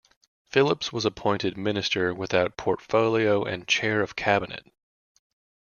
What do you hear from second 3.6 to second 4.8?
chair of cabinet.